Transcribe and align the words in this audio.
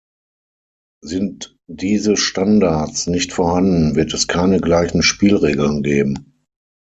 Sind 1.03 1.59
diese 1.67 2.17
Standards 2.17 3.05
nicht 3.05 3.33
vorhanden, 3.33 3.95
wird 3.95 4.15
es 4.15 4.27
keine 4.27 4.59
gleichen 4.59 5.03
Spielregeln 5.03 5.83
geben. 5.83 6.47